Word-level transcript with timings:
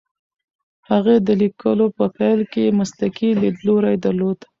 هغې 0.89 1.15
د 1.27 1.29
لیکلو 1.41 1.85
په 1.97 2.05
پیل 2.17 2.39
کې 2.53 2.75
مسلکي 2.79 3.29
لیدلوری 3.41 3.95
درلود. 4.05 4.39